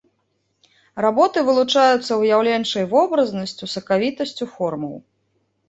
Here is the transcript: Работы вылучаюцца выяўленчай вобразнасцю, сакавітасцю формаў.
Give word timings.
Работы 1.05 1.43
вылучаюцца 1.49 2.11
выяўленчай 2.23 2.89
вобразнасцю, 2.95 3.71
сакавітасцю 3.77 4.51
формаў. 4.59 5.01